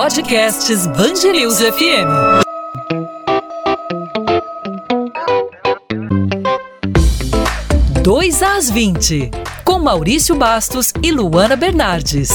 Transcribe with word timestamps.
Podcasts 0.00 0.86
Bangerils 0.86 1.58
FM. 1.58 2.06
Dois 8.04 8.40
às 8.40 8.70
20, 8.70 9.32
com 9.64 9.80
Maurício 9.80 10.36
Bastos 10.36 10.92
e 11.02 11.10
Luana 11.10 11.56
Bernardes. 11.56 12.30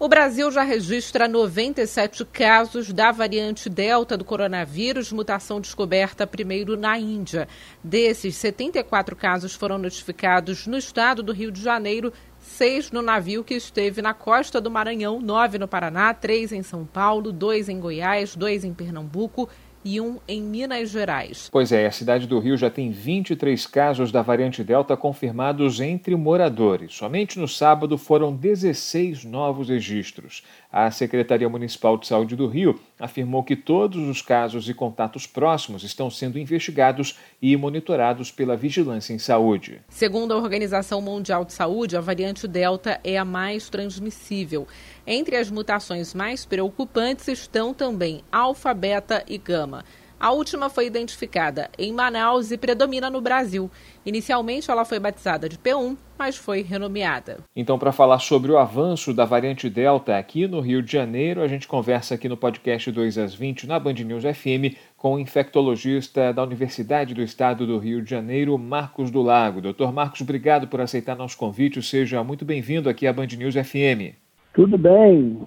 O 0.00 0.08
Brasil 0.08 0.50
já 0.50 0.62
registra 0.62 1.28
97 1.28 2.24
casos 2.24 2.92
da 2.92 3.12
variante 3.12 3.68
Delta 3.68 4.16
do 4.16 4.24
coronavírus, 4.24 5.12
mutação 5.12 5.60
descoberta 5.60 6.26
primeiro 6.26 6.76
na 6.76 6.98
Índia. 6.98 7.46
Desses, 7.82 8.36
74 8.36 9.14
casos 9.14 9.54
foram 9.54 9.76
notificados 9.76 10.66
no 10.66 10.78
estado 10.78 11.22
do 11.22 11.32
Rio 11.32 11.50
de 11.50 11.60
Janeiro 11.60 12.12
seis 12.48 12.90
no 12.90 13.02
navio 13.02 13.44
que 13.44 13.54
esteve 13.54 14.02
na 14.02 14.12
costa 14.14 14.60
do 14.60 14.70
Maranhão, 14.70 15.20
nove 15.20 15.58
no 15.58 15.68
Paraná, 15.68 16.12
três 16.12 16.50
em 16.50 16.62
São 16.62 16.84
Paulo, 16.84 17.30
dois 17.30 17.68
em 17.68 17.78
Goiás, 17.78 18.34
dois 18.34 18.64
em 18.64 18.74
Pernambuco 18.74 19.48
e 19.88 20.02
um 20.02 20.18
em 20.28 20.42
Minas 20.42 20.90
Gerais. 20.90 21.48
Pois 21.50 21.72
é, 21.72 21.86
a 21.86 21.90
cidade 21.90 22.26
do 22.26 22.38
Rio 22.38 22.58
já 22.58 22.68
tem 22.68 22.90
23 22.90 23.66
casos 23.66 24.12
da 24.12 24.20
variante 24.20 24.62
Delta 24.62 24.94
confirmados 24.98 25.80
entre 25.80 26.14
moradores. 26.14 26.94
Somente 26.94 27.38
no 27.38 27.48
sábado 27.48 27.96
foram 27.96 28.36
16 28.36 29.24
novos 29.24 29.70
registros. 29.70 30.42
A 30.70 30.90
Secretaria 30.90 31.48
Municipal 31.48 31.96
de 31.96 32.06
Saúde 32.06 32.36
do 32.36 32.46
Rio 32.46 32.78
afirmou 33.00 33.42
que 33.42 33.56
todos 33.56 34.06
os 34.06 34.20
casos 34.20 34.68
e 34.68 34.74
contatos 34.74 35.26
próximos 35.26 35.82
estão 35.82 36.10
sendo 36.10 36.38
investigados 36.38 37.18
e 37.40 37.56
monitorados 37.56 38.30
pela 38.30 38.58
Vigilância 38.58 39.14
em 39.14 39.18
Saúde. 39.18 39.80
Segundo 39.88 40.34
a 40.34 40.36
Organização 40.36 41.00
Mundial 41.00 41.46
de 41.46 41.54
Saúde, 41.54 41.96
a 41.96 42.00
variante 42.02 42.46
Delta 42.46 43.00
é 43.02 43.16
a 43.16 43.24
mais 43.24 43.70
transmissível. 43.70 44.68
Entre 45.10 45.36
as 45.36 45.50
mutações 45.50 46.12
mais 46.12 46.44
preocupantes 46.44 47.28
estão 47.28 47.72
também 47.72 48.20
alfa, 48.30 48.74
beta 48.74 49.24
e 49.26 49.38
gama. 49.38 49.82
A 50.20 50.32
última 50.32 50.68
foi 50.68 50.84
identificada 50.84 51.70
em 51.78 51.94
Manaus 51.94 52.50
e 52.50 52.58
predomina 52.58 53.08
no 53.08 53.18
Brasil. 53.18 53.70
Inicialmente, 54.04 54.70
ela 54.70 54.84
foi 54.84 54.98
batizada 54.98 55.48
de 55.48 55.56
P1, 55.56 55.96
mas 56.18 56.36
foi 56.36 56.60
renomeada. 56.60 57.38
Então, 57.56 57.78
para 57.78 57.90
falar 57.90 58.18
sobre 58.18 58.52
o 58.52 58.58
avanço 58.58 59.14
da 59.14 59.24
variante 59.24 59.70
Delta 59.70 60.18
aqui 60.18 60.46
no 60.46 60.60
Rio 60.60 60.82
de 60.82 60.92
Janeiro, 60.92 61.40
a 61.40 61.48
gente 61.48 61.66
conversa 61.66 62.14
aqui 62.14 62.28
no 62.28 62.36
podcast 62.36 62.92
2 62.92 63.16
às 63.16 63.34
20 63.34 63.66
na 63.66 63.78
Band 63.78 63.94
News 63.94 64.24
FM 64.24 64.76
com 64.94 65.14
o 65.14 65.18
infectologista 65.18 66.34
da 66.34 66.42
Universidade 66.42 67.14
do 67.14 67.22
Estado 67.22 67.66
do 67.66 67.78
Rio 67.78 68.02
de 68.02 68.10
Janeiro, 68.10 68.58
Marcos 68.58 69.10
do 69.10 69.22
Lago. 69.22 69.62
Doutor 69.62 69.90
Marcos, 69.90 70.20
obrigado 70.20 70.68
por 70.68 70.82
aceitar 70.82 71.16
nosso 71.16 71.38
convite. 71.38 71.82
Seja 71.82 72.22
muito 72.22 72.44
bem-vindo 72.44 72.90
aqui 72.90 73.06
à 73.06 73.12
Band 73.14 73.28
News 73.28 73.54
FM. 73.54 74.27
Tudo 74.58 74.76
bem, 74.76 75.40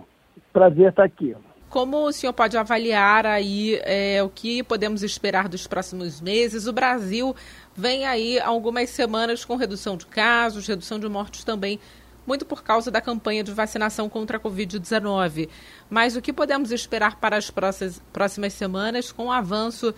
prazer 0.53 0.87
estar 0.87 1.03
aqui. 1.03 1.35
Como 1.69 2.07
o 2.07 2.13
senhor 2.13 2.31
pode 2.31 2.57
avaliar 2.57 3.25
aí 3.25 3.77
é, 3.83 4.23
o 4.23 4.29
que 4.29 4.63
podemos 4.63 5.03
esperar 5.03 5.49
dos 5.49 5.67
próximos 5.67 6.21
meses? 6.21 6.65
O 6.65 6.71
Brasil 6.71 7.35
vem 7.75 8.05
aí 8.05 8.39
algumas 8.39 8.89
semanas 8.89 9.43
com 9.43 9.57
redução 9.57 9.97
de 9.97 10.05
casos, 10.05 10.65
redução 10.65 10.97
de 10.97 11.09
mortes 11.09 11.43
também, 11.43 11.77
muito 12.25 12.45
por 12.45 12.63
causa 12.63 12.89
da 12.89 13.01
campanha 13.01 13.43
de 13.43 13.51
vacinação 13.51 14.07
contra 14.07 14.37
a 14.37 14.39
Covid-19. 14.39 15.49
Mas 15.89 16.15
o 16.15 16.21
que 16.21 16.31
podemos 16.31 16.71
esperar 16.71 17.17
para 17.17 17.35
as 17.35 17.51
próximas 17.51 18.53
semanas 18.53 19.11
com 19.11 19.25
o 19.25 19.31
avanço 19.33 19.93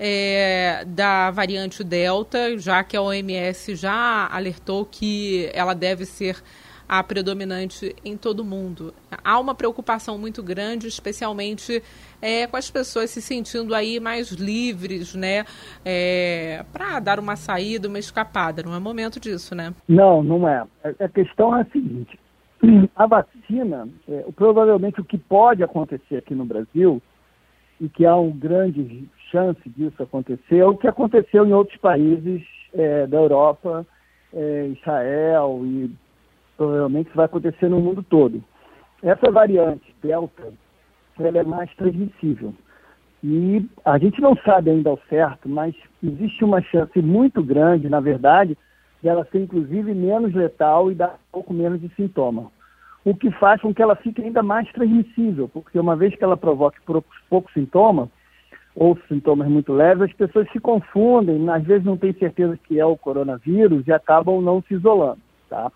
é, 0.00 0.86
da 0.86 1.30
variante 1.30 1.84
Delta, 1.84 2.56
já 2.56 2.82
que 2.82 2.96
a 2.96 3.02
OMS 3.02 3.76
já 3.76 4.26
alertou 4.32 4.86
que 4.86 5.50
ela 5.52 5.74
deve 5.74 6.06
ser 6.06 6.42
a 6.88 7.02
predominante 7.02 7.94
em 8.04 8.16
todo 8.16 8.40
o 8.40 8.44
mundo. 8.44 8.92
Há 9.22 9.38
uma 9.38 9.54
preocupação 9.54 10.18
muito 10.18 10.42
grande, 10.42 10.86
especialmente 10.86 11.82
é, 12.20 12.46
com 12.46 12.56
as 12.56 12.70
pessoas 12.70 13.10
se 13.10 13.20
sentindo 13.20 13.74
aí 13.74 13.98
mais 14.00 14.30
livres, 14.30 15.14
né, 15.14 15.44
é, 15.84 16.64
para 16.72 17.00
dar 17.00 17.18
uma 17.18 17.36
saída, 17.36 17.88
uma 17.88 17.98
escapada. 17.98 18.62
Não 18.62 18.74
é 18.74 18.78
momento 18.78 19.18
disso, 19.18 19.54
né? 19.54 19.74
Não, 19.88 20.22
não 20.22 20.48
é. 20.48 20.64
A 21.00 21.08
questão 21.08 21.56
é 21.56 21.62
a 21.62 21.66
seguinte: 21.66 22.18
a 22.94 23.06
vacina, 23.06 23.88
é, 24.08 24.24
provavelmente 24.34 25.00
o 25.00 25.04
que 25.04 25.18
pode 25.18 25.62
acontecer 25.62 26.16
aqui 26.16 26.34
no 26.34 26.44
Brasil 26.44 27.02
e 27.80 27.88
que 27.88 28.06
há 28.06 28.16
uma 28.16 28.34
grande 28.34 29.08
chance 29.30 29.60
disso 29.68 30.02
acontecer 30.02 30.58
é 30.58 30.66
o 30.66 30.76
que 30.76 30.86
aconteceu 30.86 31.44
em 31.46 31.52
outros 31.52 31.78
países 31.78 32.42
é, 32.72 33.06
da 33.06 33.16
Europa, 33.16 33.86
é, 34.32 34.68
Israel 34.68 35.60
e 35.64 35.90
provavelmente 36.56 37.08
isso 37.08 37.16
vai 37.16 37.26
acontecer 37.26 37.68
no 37.68 37.80
mundo 37.80 38.02
todo. 38.02 38.42
Essa 39.02 39.30
variante 39.30 39.94
Delta, 40.02 40.52
ela 41.18 41.38
é 41.38 41.44
mais 41.44 41.72
transmissível. 41.74 42.54
E 43.22 43.64
a 43.84 43.98
gente 43.98 44.20
não 44.20 44.36
sabe 44.36 44.70
ainda 44.70 44.90
ao 44.90 44.98
certo, 45.08 45.48
mas 45.48 45.74
existe 46.02 46.44
uma 46.44 46.60
chance 46.60 47.00
muito 47.00 47.42
grande, 47.42 47.88
na 47.88 48.00
verdade, 48.00 48.56
de 49.02 49.08
ela 49.08 49.26
ser 49.30 49.40
inclusive 49.40 49.94
menos 49.94 50.34
letal 50.34 50.90
e 50.90 50.94
dar 50.94 51.14
um 51.14 51.32
pouco 51.32 51.54
menos 51.54 51.80
de 51.80 51.88
sintoma. 51.94 52.50
O 53.04 53.14
que 53.14 53.30
faz 53.32 53.60
com 53.60 53.72
que 53.72 53.82
ela 53.82 53.96
fique 53.96 54.22
ainda 54.22 54.42
mais 54.42 54.70
transmissível, 54.72 55.48
porque 55.48 55.78
uma 55.78 55.94
vez 55.94 56.14
que 56.14 56.24
ela 56.24 56.36
provoque 56.36 56.78
pouco, 56.82 57.08
pouco 57.28 57.50
ou 58.76 58.98
sintomas 59.08 59.48
muito 59.48 59.72
leves, 59.72 60.10
as 60.10 60.12
pessoas 60.12 60.50
se 60.50 60.58
confundem, 60.58 61.48
às 61.48 61.62
vezes 61.64 61.84
não 61.84 61.96
têm 61.96 62.12
certeza 62.14 62.58
que 62.64 62.80
é 62.80 62.84
o 62.84 62.96
coronavírus 62.96 63.86
e 63.86 63.92
acabam 63.92 64.40
não 64.42 64.62
se 64.62 64.74
isolando, 64.74 65.20
tá? 65.48 65.70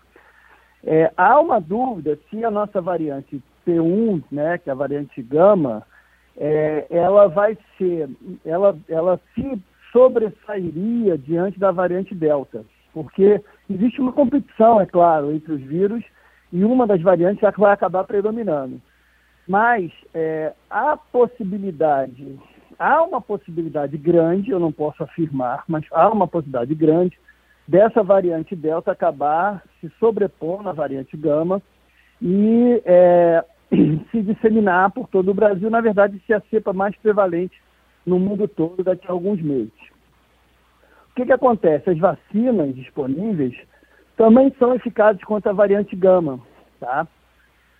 É, 0.83 1.11
há 1.17 1.39
uma 1.39 1.59
dúvida 1.59 2.17
se 2.29 2.43
a 2.43 2.51
nossa 2.51 2.81
variante 2.81 3.41
P1, 3.67 4.23
né, 4.31 4.57
que 4.57 4.69
é 4.69 4.73
a 4.73 4.75
variante 4.75 5.21
gama, 5.21 5.83
é, 6.37 6.85
ela 6.89 7.27
vai 7.27 7.57
ser, 7.77 8.09
ela, 8.45 8.77
ela 8.87 9.19
se 9.35 9.61
sobressairia 9.91 11.17
diante 11.17 11.59
da 11.59 11.71
variante 11.71 12.15
delta, 12.15 12.63
porque 12.93 13.41
existe 13.69 13.99
uma 13.99 14.13
competição, 14.13 14.79
é 14.79 14.85
claro, 14.85 15.31
entre 15.31 15.51
os 15.51 15.61
vírus 15.61 16.03
e 16.51 16.63
uma 16.63 16.87
das 16.87 17.01
variantes 17.01 17.43
é 17.43 17.51
vai 17.51 17.73
acabar 17.73 18.03
predominando. 18.05 18.81
Mas 19.47 19.91
é, 20.13 20.53
há 20.69 20.95
possibilidade, 20.95 22.39
há 22.77 23.03
uma 23.03 23.19
possibilidade 23.19 23.97
grande, 23.97 24.51
eu 24.51 24.59
não 24.59 24.71
posso 24.71 25.03
afirmar, 25.03 25.63
mas 25.67 25.83
há 25.91 26.09
uma 26.09 26.27
possibilidade 26.27 26.73
grande 26.75 27.19
dessa 27.69 28.01
variante 28.01 28.55
Delta 28.55 28.91
acabar 28.91 29.63
se 29.79 29.91
sobrepondo 29.99 30.67
à 30.67 30.73
variante 30.73 31.15
Gama 31.15 31.61
e 32.19 32.81
é, 32.83 33.45
se 34.09 34.23
disseminar 34.23 34.89
por 34.91 35.07
todo 35.07 35.29
o 35.29 35.35
Brasil, 35.35 35.69
na 35.69 35.79
verdade, 35.79 36.19
ser 36.25 36.33
a 36.33 36.41
cepa 36.49 36.73
mais 36.73 36.95
prevalente 36.97 37.61
no 38.03 38.17
mundo 38.17 38.47
todo 38.47 38.83
daqui 38.83 39.05
a 39.07 39.11
alguns 39.11 39.39
meses. 39.39 39.71
O 41.11 41.15
que, 41.15 41.27
que 41.27 41.31
acontece? 41.31 41.91
As 41.91 41.99
vacinas 41.99 42.73
disponíveis 42.73 43.55
também 44.17 44.51
são 44.57 44.73
eficazes 44.73 45.23
contra 45.23 45.51
a 45.51 45.55
variante 45.55 45.95
Gama, 45.95 46.39
tá? 46.79 47.07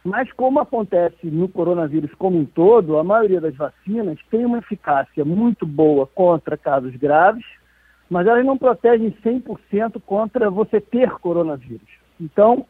Mas 0.03 0.31
como 0.33 0.59
acontece 0.59 1.25
no 1.25 1.49
coronavírus 1.49 2.13
como 2.13 2.37
um 2.37 2.45
todo, 2.45 2.99
a 2.99 3.03
maioria 3.03 3.41
das 3.41 3.55
vacinas 3.55 4.19
tem 4.29 4.45
uma 4.45 4.59
eficácia 4.59 5.25
muito 5.25 5.65
boa 5.65 6.05
contra 6.05 6.55
casos 6.55 6.95
graves, 6.95 7.43
mas 8.09 8.25
elas 8.25 8.45
não 8.45 8.57
protegem 8.57 9.11
100% 9.23 10.01
contra 10.05 10.49
você 10.49 10.81
ter 10.81 11.11
coronavírus. 11.19 11.87
Então, 12.19 12.65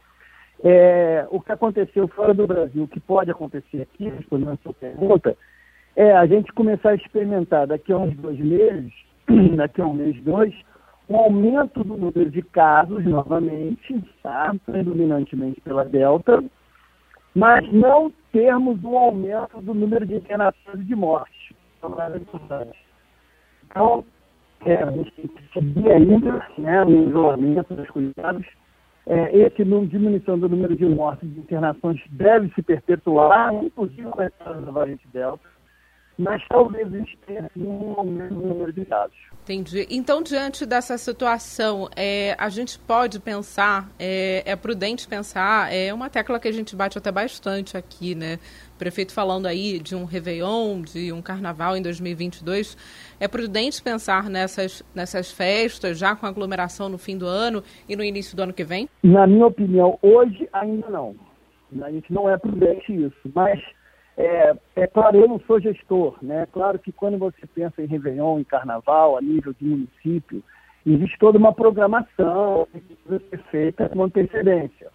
é, 0.63 1.25
o 1.31 1.39
que 1.39 1.51
aconteceu 1.51 2.07
fora 2.09 2.33
do 2.33 2.45
Brasil, 2.45 2.83
o 2.83 2.87
que 2.87 2.99
pode 2.99 3.31
acontecer 3.31 3.81
aqui, 3.81 4.09
respondendo 4.09 4.51
a 4.51 4.57
sua 4.57 4.73
pergunta, 4.73 5.37
é 5.95 6.11
a 6.11 6.25
gente 6.25 6.51
começar 6.53 6.89
a 6.89 6.95
experimentar 6.95 7.67
daqui 7.67 7.93
a 7.93 7.97
uns 7.97 8.15
dois 8.17 8.37
meses, 8.39 8.93
daqui 9.55 9.81
a 9.81 9.87
um 9.87 9.93
mês, 9.93 10.21
dois, 10.23 10.53
um 11.09 11.15
aumento 11.15 11.83
do 11.83 11.97
número 11.97 12.29
de 12.29 12.41
casos 12.41 13.03
novamente, 13.05 14.03
tá? 14.21 14.53
predominantemente 14.65 15.59
pela 15.61 15.83
Delta, 15.83 16.43
mas 17.33 17.71
não 17.71 18.11
termos 18.31 18.83
um 18.83 18.97
aumento 18.97 19.61
do 19.61 19.73
número 19.73 20.05
de 20.05 20.15
internações 20.15 20.79
e 20.79 20.83
de 20.83 20.95
mortes. 20.95 21.55
Então, 23.65 24.03
a 24.65 24.91
gente 24.91 25.91
ainda 25.91 26.47
né, 26.57 26.83
isolamento 27.07 27.73
dos 27.73 27.89
cuidados. 27.89 28.45
É, 29.07 29.35
esse 29.35 29.63
número, 29.65 29.89
diminuição 29.89 30.37
do 30.37 30.47
número 30.47 30.75
de 30.75 30.85
mortes 30.85 31.23
e 31.23 31.33
de 31.33 31.39
internações 31.39 31.99
deve 32.11 32.51
se 32.53 32.61
perpetuar, 32.61 33.53
inclusive 33.55 34.03
com 34.03 34.21
a 34.21 34.53
da 34.53 34.71
variante 34.71 35.07
Delta, 35.11 35.43
mas 36.19 36.45
talvez 36.49 36.93
a 36.93 36.97
gente 36.97 37.17
tenha 37.25 37.45
assim, 37.45 37.65
um 37.65 37.95
aumento 37.97 38.33
no 38.33 38.47
número 38.49 38.73
de 38.73 38.85
casos. 38.85 39.15
Entendi. 39.43 39.87
Então, 39.89 40.21
diante 40.21 40.65
dessa 40.65 40.97
situação, 40.97 41.89
é, 41.95 42.35
a 42.37 42.49
gente 42.49 42.77
pode 42.77 43.19
pensar, 43.19 43.89
é, 43.97 44.43
é, 44.45 44.55
prudente 44.55 45.07
pensar, 45.07 45.73
é 45.73 45.93
uma 45.93 46.09
tecla 46.09 46.39
que 46.39 46.47
a 46.47 46.51
gente 46.51 46.75
bate 46.75 46.97
até 46.97 47.11
bastante 47.11 47.77
aqui, 47.77 48.13
né? 48.13 48.37
Prefeito 48.79 49.13
falando 49.13 49.45
aí 49.45 49.77
de 49.77 49.93
um 49.93 50.05
Réveillon, 50.05 50.81
de 50.81 51.11
um 51.11 51.21
Carnaval 51.21 51.75
em 51.75 51.81
2022. 51.81 52.77
É 53.19 53.27
prudente 53.27 53.83
pensar 53.83 54.29
nessas, 54.29 54.81
nessas 54.95 55.29
festas, 55.29 55.99
já 55.99 56.15
com 56.15 56.25
aglomeração 56.25 56.87
no 56.87 56.97
fim 56.97 57.17
do 57.17 57.27
ano 57.27 57.61
e 57.89 57.95
no 57.97 58.01
início 58.01 58.37
do 58.37 58.43
ano 58.43 58.53
que 58.53 58.63
vem? 58.63 58.87
Na 59.03 59.27
minha 59.27 59.47
opinião, 59.47 59.99
hoje 60.01 60.47
ainda 60.53 60.89
não. 60.89 61.13
A 61.81 61.91
gente 61.91 62.11
não 62.13 62.29
é 62.29 62.37
prudente 62.37 62.93
isso. 62.93 63.29
Mas, 63.35 63.61
é, 64.15 64.55
é 64.77 64.87
claro, 64.87 65.17
eu 65.17 65.27
não 65.27 65.41
sou 65.41 65.59
gestor. 65.59 66.17
Né? 66.21 66.43
É 66.43 66.45
claro 66.45 66.79
que 66.79 66.93
quando 66.93 67.17
você 67.17 67.45
pensa 67.53 67.81
em 67.81 67.85
Réveillon, 67.85 68.39
em 68.39 68.45
Carnaval, 68.45 69.17
a 69.17 69.21
nível 69.21 69.53
de 69.59 69.65
município, 69.65 70.41
existe 70.85 71.19
toda 71.19 71.37
uma 71.37 71.53
programação 71.53 72.65
que 72.71 72.79
precisa 72.79 73.21
ser 73.29 73.43
feita 73.51 73.89
com 73.89 74.03
antecedência. 74.03 74.87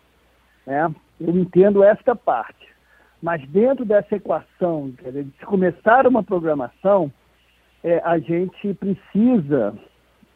Né? 0.66 0.90
Eu 1.20 1.36
entendo 1.36 1.84
esta 1.84 2.16
parte. 2.16 2.73
Mas 3.24 3.42
dentro 3.48 3.86
dessa 3.86 4.16
equação, 4.16 4.90
dizer, 5.02 5.24
de 5.24 5.30
se 5.38 5.46
começar 5.46 6.06
uma 6.06 6.22
programação, 6.22 7.10
é, 7.82 7.98
a 8.04 8.18
gente 8.18 8.74
precisa 8.74 9.74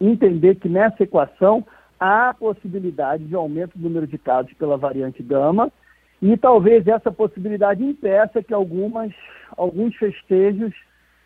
entender 0.01 0.55
que 0.55 0.67
nessa 0.67 1.03
equação 1.03 1.63
há 1.99 2.29
a 2.29 2.33
possibilidade 2.33 3.25
de 3.25 3.35
aumento 3.35 3.77
do 3.77 3.83
número 3.83 4.07
de 4.07 4.17
casos 4.17 4.51
pela 4.53 4.75
variante 4.75 5.21
gama 5.21 5.71
e 6.19 6.35
talvez 6.35 6.87
essa 6.87 7.11
possibilidade 7.11 7.83
impeça 7.83 8.41
que 8.41 8.55
algumas, 8.55 9.13
alguns 9.55 9.95
festejos 9.95 10.73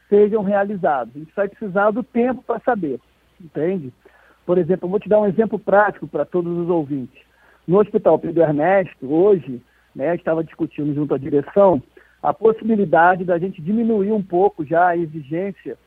sejam 0.09 0.43
realizados. 0.43 1.15
A 1.15 1.19
gente 1.19 1.33
vai 1.33 1.47
precisar 1.47 1.91
do 1.91 2.03
tempo 2.03 2.43
para 2.43 2.59
saber, 2.59 2.99
entende? 3.39 3.93
Por 4.45 4.57
exemplo, 4.57 4.85
eu 4.85 4.89
vou 4.89 4.99
te 4.99 5.07
dar 5.07 5.21
um 5.21 5.27
exemplo 5.27 5.57
prático 5.57 6.09
para 6.09 6.25
todos 6.25 6.57
os 6.57 6.67
ouvintes. 6.67 7.21
No 7.65 7.79
Hospital 7.79 8.19
Pedro 8.19 8.43
Ernesto, 8.43 9.09
hoje, 9.09 9.61
né, 9.95 10.15
estava 10.15 10.43
discutindo 10.43 10.93
junto 10.93 11.13
à 11.13 11.17
direção 11.17 11.81
a 12.21 12.33
possibilidade 12.33 13.25
da 13.25 13.37
gente 13.37 13.61
diminuir 13.61 14.11
um 14.11 14.23
pouco 14.23 14.65
já 14.65 14.87
a 14.87 14.97
exigência 14.97 15.77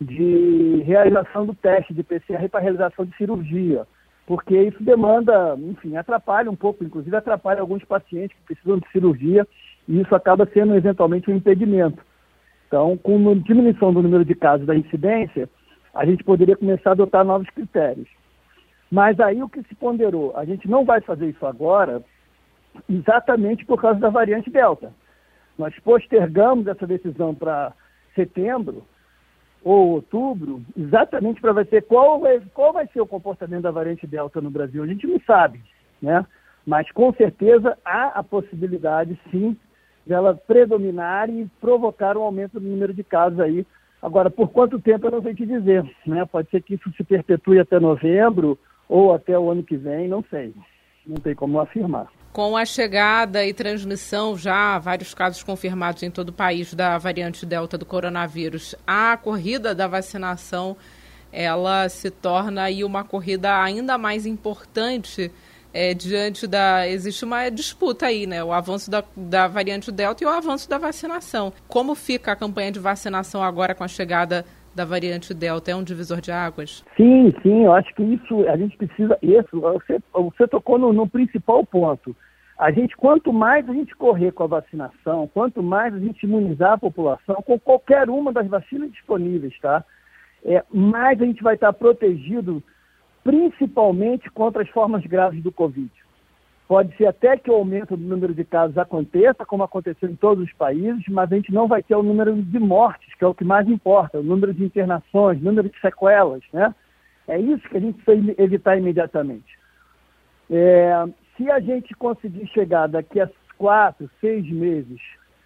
de 0.00 0.82
realização 0.84 1.46
do 1.46 1.54
teste 1.54 1.92
de 1.92 2.02
PCR 2.02 2.48
para 2.48 2.60
realização 2.60 3.04
de 3.04 3.16
cirurgia 3.16 3.86
porque 4.26 4.56
isso 4.56 4.82
demanda, 4.82 5.56
enfim, 5.58 5.96
atrapalha 5.96 6.50
um 6.50 6.56
pouco, 6.56 6.84
inclusive 6.84 7.14
atrapalha 7.16 7.60
alguns 7.60 7.84
pacientes 7.84 8.36
que 8.36 8.54
precisam 8.54 8.78
de 8.78 8.88
cirurgia 8.90 9.46
e 9.88 10.00
isso 10.00 10.14
acaba 10.14 10.48
sendo 10.52 10.74
eventualmente 10.74 11.30
um 11.30 11.36
impedimento. 11.36 12.02
Então, 12.66 12.96
com 12.96 13.30
a 13.30 13.34
diminuição 13.34 13.92
do 13.92 14.02
número 14.02 14.24
de 14.24 14.34
casos 14.34 14.66
da 14.66 14.76
incidência, 14.76 15.48
a 15.94 16.06
gente 16.06 16.24
poderia 16.24 16.56
começar 16.56 16.90
a 16.90 16.92
adotar 16.92 17.24
novos 17.24 17.50
critérios. 17.50 18.08
Mas 18.90 19.18
aí 19.20 19.42
o 19.42 19.48
que 19.48 19.62
se 19.64 19.74
ponderou? 19.74 20.32
A 20.36 20.44
gente 20.44 20.68
não 20.68 20.84
vai 20.84 21.00
fazer 21.00 21.28
isso 21.28 21.44
agora 21.44 22.02
exatamente 22.88 23.64
por 23.64 23.80
causa 23.80 24.00
da 24.00 24.08
variante 24.08 24.50
Delta. 24.50 24.92
Nós 25.58 25.78
postergamos 25.80 26.66
essa 26.66 26.86
decisão 26.86 27.34
para 27.34 27.72
setembro, 28.14 28.84
ou 29.64 29.90
outubro, 29.90 30.60
exatamente 30.76 31.40
para 31.40 31.52
ver 31.52 31.82
qual 31.82 32.20
vai, 32.20 32.40
qual 32.52 32.72
vai 32.72 32.86
ser 32.88 33.00
o 33.00 33.06
comportamento 33.06 33.62
da 33.62 33.70
variante 33.70 34.06
Delta 34.06 34.40
no 34.40 34.50
Brasil. 34.50 34.82
A 34.82 34.86
gente 34.86 35.06
não 35.06 35.20
sabe, 35.20 35.60
né? 36.00 36.26
Mas 36.66 36.90
com 36.92 37.12
certeza 37.14 37.76
há 37.84 38.06
a 38.18 38.22
possibilidade, 38.22 39.18
sim, 39.30 39.56
dela 40.06 40.34
predominar 40.34 41.30
e 41.30 41.48
provocar 41.60 42.16
um 42.16 42.22
aumento 42.22 42.58
do 42.58 42.68
número 42.68 42.92
de 42.92 43.04
casos 43.04 43.38
aí. 43.38 43.66
Agora, 44.00 44.30
por 44.30 44.50
quanto 44.50 44.80
tempo 44.80 45.06
eu 45.06 45.12
não 45.12 45.22
sei 45.22 45.34
te 45.34 45.46
dizer, 45.46 45.88
né? 46.06 46.24
Pode 46.24 46.50
ser 46.50 46.60
que 46.62 46.74
isso 46.74 46.92
se 46.96 47.04
perpetue 47.04 47.60
até 47.60 47.78
novembro 47.78 48.58
ou 48.88 49.14
até 49.14 49.38
o 49.38 49.50
ano 49.50 49.62
que 49.62 49.76
vem, 49.76 50.08
não 50.08 50.24
sei. 50.28 50.52
Não 51.06 51.16
tem 51.16 51.34
como 51.34 51.60
afirmar. 51.60 52.08
Com 52.32 52.56
a 52.56 52.64
chegada 52.64 53.44
e 53.44 53.52
transmissão, 53.52 54.38
já 54.38 54.78
vários 54.78 55.12
casos 55.12 55.42
confirmados 55.42 56.02
em 56.02 56.10
todo 56.10 56.30
o 56.30 56.32
país 56.32 56.72
da 56.72 56.96
variante 56.96 57.44
Delta 57.44 57.76
do 57.76 57.84
coronavírus, 57.84 58.74
a 58.86 59.18
corrida 59.18 59.74
da 59.74 59.86
vacinação 59.86 60.74
ela 61.30 61.88
se 61.90 62.10
torna 62.10 62.62
aí 62.62 62.84
uma 62.84 63.04
corrida 63.04 63.62
ainda 63.62 63.98
mais 63.98 64.24
importante 64.24 65.30
é, 65.74 65.92
diante 65.92 66.46
da. 66.46 66.88
Existe 66.88 67.22
uma 67.24 67.50
disputa 67.50 68.06
aí, 68.06 68.26
né? 68.26 68.42
O 68.42 68.52
avanço 68.52 68.90
da, 68.90 69.04
da 69.14 69.46
variante 69.46 69.92
Delta 69.92 70.24
e 70.24 70.26
o 70.26 70.30
avanço 70.30 70.68
da 70.70 70.78
vacinação. 70.78 71.52
Como 71.68 71.94
fica 71.94 72.32
a 72.32 72.36
campanha 72.36 72.72
de 72.72 72.78
vacinação 72.78 73.42
agora 73.42 73.74
com 73.74 73.84
a 73.84 73.88
chegada 73.88 74.44
da 74.74 74.84
variante 74.84 75.34
Delta? 75.34 75.70
É 75.70 75.76
um 75.76 75.82
divisor 75.82 76.20
de 76.20 76.30
águas? 76.32 76.84
Sim, 76.96 77.32
sim, 77.42 77.64
eu 77.64 77.72
acho 77.72 77.94
que 77.94 78.02
isso, 78.02 78.48
a 78.48 78.56
gente 78.56 78.76
precisa, 78.76 79.18
isso, 79.22 79.60
você, 79.60 80.00
você 80.12 80.48
tocou 80.48 80.78
no, 80.78 80.92
no 80.92 81.08
principal 81.08 81.64
ponto. 81.64 82.16
A 82.58 82.70
gente, 82.70 82.96
quanto 82.96 83.32
mais 83.32 83.68
a 83.68 83.72
gente 83.72 83.94
correr 83.96 84.32
com 84.32 84.44
a 84.44 84.46
vacinação, 84.46 85.28
quanto 85.32 85.62
mais 85.62 85.94
a 85.94 85.98
gente 85.98 86.24
imunizar 86.24 86.72
a 86.72 86.78
população 86.78 87.36
com 87.42 87.58
qualquer 87.58 88.08
uma 88.08 88.32
das 88.32 88.46
vacinas 88.46 88.90
disponíveis, 88.92 89.58
tá? 89.60 89.84
É, 90.44 90.62
mais 90.72 91.20
a 91.20 91.24
gente 91.24 91.42
vai 91.42 91.54
estar 91.54 91.72
protegido, 91.72 92.62
principalmente 93.24 94.30
contra 94.30 94.62
as 94.62 94.68
formas 94.68 95.04
graves 95.04 95.42
do 95.42 95.52
Covid. 95.52 95.90
Pode 96.72 96.96
ser 96.96 97.04
até 97.04 97.36
que 97.36 97.50
o 97.50 97.54
aumento 97.54 97.94
do 97.98 98.02
número 98.02 98.34
de 98.34 98.44
casos 98.44 98.78
aconteça, 98.78 99.44
como 99.44 99.62
aconteceu 99.62 100.08
em 100.08 100.16
todos 100.16 100.42
os 100.42 100.52
países, 100.54 101.04
mas 101.06 101.30
a 101.30 101.36
gente 101.36 101.52
não 101.52 101.68
vai 101.68 101.82
ter 101.82 101.94
o 101.94 102.02
número 102.02 102.34
de 102.34 102.58
mortes, 102.58 103.14
que 103.14 103.22
é 103.22 103.26
o 103.26 103.34
que 103.34 103.44
mais 103.44 103.68
importa, 103.68 104.18
o 104.18 104.22
número 104.22 104.54
de 104.54 104.64
internações, 104.64 105.38
o 105.38 105.44
número 105.44 105.68
de 105.68 105.78
sequelas, 105.80 106.40
né? 106.50 106.74
É 107.28 107.38
isso 107.38 107.68
que 107.68 107.76
a 107.76 107.80
gente 107.80 108.02
precisa 108.02 108.34
evitar 108.38 108.78
imediatamente. 108.78 109.58
É, 110.50 111.04
se 111.36 111.50
a 111.50 111.60
gente 111.60 111.92
conseguir 111.94 112.46
chegar 112.46 112.86
daqui 112.86 113.20
a 113.20 113.28
quatro, 113.58 114.08
seis 114.18 114.50
meses, 114.50 114.98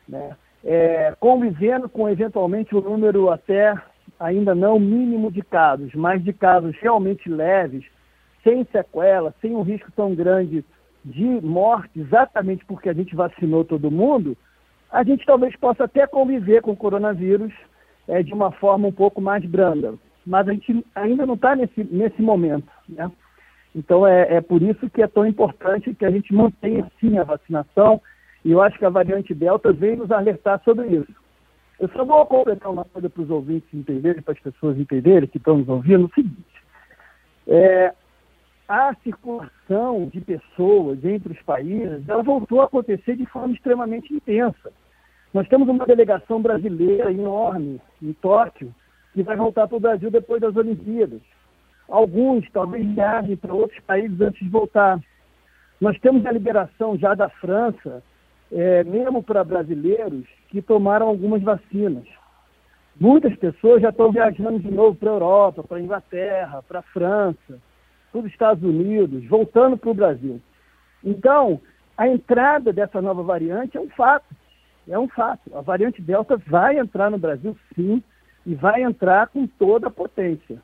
né, 0.08 0.36
é, 0.64 1.12
convivendo 1.18 1.88
com 1.88 2.08
eventualmente 2.08 2.72
o 2.72 2.80
número 2.80 3.30
até 3.30 3.74
ainda 4.20 4.54
não 4.54 4.78
mínimo 4.78 5.32
de 5.32 5.42
casos, 5.42 5.92
mas 5.92 6.22
de 6.22 6.32
casos 6.32 6.76
realmente 6.80 7.28
leves, 7.28 7.84
sem 8.44 8.64
sequela, 8.66 9.34
sem 9.40 9.56
um 9.56 9.62
risco 9.62 9.90
tão 9.90 10.14
grande 10.14 10.64
de 11.06 11.24
morte, 11.40 12.00
exatamente 12.00 12.64
porque 12.64 12.88
a 12.88 12.92
gente 12.92 13.14
vacinou 13.14 13.64
todo 13.64 13.92
mundo, 13.92 14.36
a 14.90 15.04
gente 15.04 15.24
talvez 15.24 15.54
possa 15.56 15.84
até 15.84 16.04
conviver 16.04 16.62
com 16.62 16.72
o 16.72 16.76
coronavírus 16.76 17.52
é, 18.08 18.22
de 18.24 18.32
uma 18.34 18.50
forma 18.50 18.88
um 18.88 18.92
pouco 18.92 19.20
mais 19.20 19.44
branda. 19.44 19.94
Mas 20.26 20.48
a 20.48 20.52
gente 20.52 20.84
ainda 20.96 21.24
não 21.24 21.34
está 21.34 21.54
nesse, 21.54 21.84
nesse 21.84 22.20
momento. 22.20 22.68
Né? 22.88 23.08
Então 23.72 24.04
é, 24.04 24.36
é 24.36 24.40
por 24.40 24.60
isso 24.62 24.90
que 24.90 25.00
é 25.00 25.06
tão 25.06 25.24
importante 25.24 25.94
que 25.94 26.04
a 26.04 26.10
gente 26.10 26.34
mantenha 26.34 26.90
sim 27.00 27.16
a 27.18 27.24
vacinação. 27.24 28.02
E 28.44 28.50
eu 28.50 28.60
acho 28.60 28.76
que 28.76 28.84
a 28.84 28.90
variante 28.90 29.32
Delta 29.32 29.72
veio 29.72 29.98
nos 29.98 30.10
alertar 30.10 30.60
sobre 30.64 30.88
isso. 30.88 31.14
Eu 31.78 31.88
só 31.90 32.04
vou 32.04 32.24
completar 32.26 32.72
uma 32.72 32.84
coisa 32.84 33.08
para 33.08 33.22
os 33.22 33.30
ouvintes 33.30 33.68
entenderem, 33.72 34.22
para 34.22 34.32
as 34.32 34.40
pessoas 34.40 34.78
entenderem 34.78 35.28
que 35.28 35.36
estão 35.36 35.58
nos 35.58 35.68
ouvindo, 35.68 36.06
o 36.06 36.14
seguinte. 36.14 36.42
É, 37.46 37.92
a 38.68 38.94
circulação 39.02 40.08
de 40.12 40.20
pessoas 40.20 41.04
entre 41.04 41.32
os 41.32 41.42
países, 41.42 42.08
ela 42.08 42.22
voltou 42.22 42.60
a 42.60 42.64
acontecer 42.64 43.16
de 43.16 43.24
forma 43.26 43.54
extremamente 43.54 44.12
intensa. 44.12 44.72
Nós 45.32 45.46
temos 45.48 45.68
uma 45.68 45.86
delegação 45.86 46.42
brasileira 46.42 47.12
enorme 47.12 47.80
em 48.02 48.12
Tóquio, 48.14 48.74
que 49.12 49.22
vai 49.22 49.36
voltar 49.36 49.68
para 49.68 49.76
o 49.76 49.80
Brasil 49.80 50.10
depois 50.10 50.40
das 50.40 50.56
Olimpíadas. 50.56 51.20
Alguns 51.88 52.48
talvez 52.50 52.84
viajem 52.86 53.36
para 53.36 53.54
outros 53.54 53.78
países 53.80 54.20
antes 54.20 54.40
de 54.40 54.48
voltar. 54.48 54.98
Nós 55.80 55.98
temos 56.00 56.26
a 56.26 56.32
liberação 56.32 56.98
já 56.98 57.14
da 57.14 57.28
França, 57.28 58.02
é, 58.50 58.82
mesmo 58.82 59.22
para 59.22 59.44
brasileiros 59.44 60.26
que 60.48 60.60
tomaram 60.60 61.06
algumas 61.06 61.42
vacinas. 61.42 62.04
Muitas 62.98 63.36
pessoas 63.36 63.82
já 63.82 63.90
estão 63.90 64.10
viajando 64.10 64.58
de 64.58 64.70
novo 64.70 64.96
para 64.96 65.10
a 65.10 65.14
Europa, 65.14 65.62
para 65.62 65.76
a 65.76 65.82
Inglaterra, 65.82 66.64
para 66.66 66.80
a 66.80 66.82
França 66.82 67.60
para 68.10 68.20
os 68.20 68.26
Estados 68.26 68.62
Unidos, 68.62 69.24
voltando 69.26 69.76
para 69.76 69.90
o 69.90 69.94
Brasil. 69.94 70.40
Então, 71.04 71.60
a 71.96 72.08
entrada 72.08 72.72
dessa 72.72 73.00
nova 73.00 73.22
variante 73.22 73.76
é 73.76 73.80
um 73.80 73.88
fato. 73.90 74.26
É 74.88 74.98
um 74.98 75.08
fato. 75.08 75.56
A 75.56 75.60
variante 75.60 76.00
Delta 76.00 76.36
vai 76.46 76.78
entrar 76.78 77.10
no 77.10 77.18
Brasil, 77.18 77.56
sim, 77.74 78.02
e 78.44 78.54
vai 78.54 78.82
entrar 78.82 79.28
com 79.28 79.46
toda 79.46 79.88
a 79.88 79.90
potência. 79.90 80.60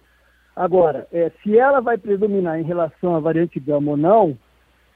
Agora, 0.55 1.07
é, 1.13 1.31
se 1.43 1.59
ela 1.59 1.81
vai 1.81 1.97
predominar 1.97 2.61
em 2.61 2.65
relação 2.65 3.17
à 3.17 3.21
variante 3.21 3.59
Gama 3.59 3.93
ou 3.93 3.97
não, 3.97 4.39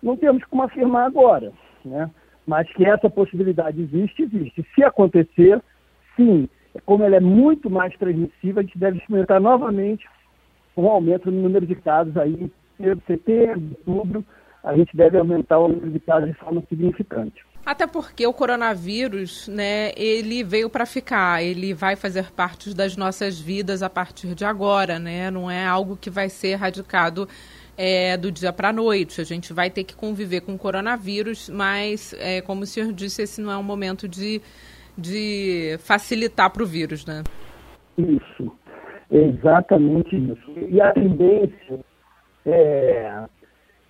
não 0.02 0.16
temos 0.16 0.44
como 0.44 0.62
afirmar 0.62 1.06
agora. 1.06 1.52
Né? 1.84 2.10
Mas 2.46 2.70
que 2.72 2.84
essa 2.84 3.08
possibilidade 3.10 3.80
existe, 3.80 4.22
existe. 4.22 4.64
Se 4.74 4.84
acontecer, 4.84 5.60
sim, 6.14 6.48
como 6.84 7.02
ela 7.02 7.16
é 7.16 7.20
muito 7.20 7.70
mais 7.70 7.96
transmissível, 7.96 8.60
a 8.60 8.62
gente 8.62 8.78
deve 8.78 8.98
experimentar 8.98 9.40
novamente 9.40 10.06
um 10.76 10.88
aumento 10.88 11.30
no 11.30 11.42
número 11.42 11.66
de 11.66 11.74
casos 11.74 12.16
aí 12.16 12.50
em 12.78 13.02
setembro, 13.06 13.76
outubro, 13.86 14.24
a 14.62 14.76
gente 14.76 14.96
deve 14.96 15.16
aumentar 15.18 15.58
o 15.58 15.68
número 15.68 15.90
de 15.90 16.00
casos 16.00 16.28
de 16.28 16.34
forma 16.34 16.62
significante. 16.68 17.44
Até 17.64 17.84
porque 17.84 18.24
o 18.24 18.32
coronavírus, 18.32 19.48
né, 19.48 19.90
ele 19.96 20.44
veio 20.44 20.70
para 20.70 20.86
ficar, 20.86 21.42
ele 21.42 21.74
vai 21.74 21.96
fazer 21.96 22.30
parte 22.30 22.72
das 22.72 22.96
nossas 22.96 23.40
vidas 23.40 23.82
a 23.82 23.90
partir 23.90 24.36
de 24.36 24.44
agora, 24.44 25.00
né? 25.00 25.32
Não 25.32 25.50
é 25.50 25.66
algo 25.66 25.96
que 25.96 26.08
vai 26.08 26.28
ser 26.28 26.48
erradicado 26.48 27.28
é, 27.76 28.16
do 28.16 28.30
dia 28.30 28.52
para 28.52 28.68
a 28.68 28.72
noite. 28.72 29.20
A 29.20 29.24
gente 29.24 29.52
vai 29.52 29.68
ter 29.68 29.82
que 29.82 29.96
conviver 29.96 30.42
com 30.42 30.54
o 30.54 30.58
coronavírus, 30.58 31.48
mas, 31.48 32.14
é, 32.20 32.40
como 32.40 32.62
o 32.62 32.66
senhor 32.66 32.92
disse, 32.92 33.22
esse 33.22 33.40
não 33.40 33.50
é 33.50 33.56
um 33.56 33.64
momento 33.64 34.06
de, 34.06 34.40
de 34.96 35.76
facilitar 35.80 36.50
para 36.52 36.62
o 36.62 36.66
vírus, 36.66 37.04
né? 37.04 37.24
Isso. 37.98 38.52
Exatamente 39.10 40.16
isso. 40.16 40.52
E 40.68 40.80
a 40.80 40.92
tendência 40.92 41.80
é, 42.44 43.26